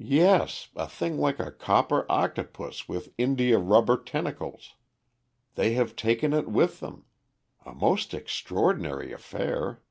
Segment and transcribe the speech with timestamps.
[0.00, 4.74] "Yes, a thing like a copper octopus with india rubber tentacles.
[5.54, 7.04] They have taken it with them.
[7.64, 9.82] A most extraordinary affair."